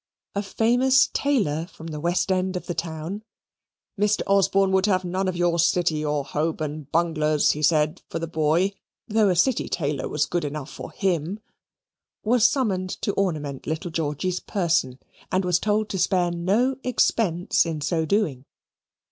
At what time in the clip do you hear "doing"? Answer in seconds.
18.03-18.45